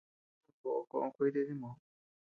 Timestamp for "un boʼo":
0.55-0.79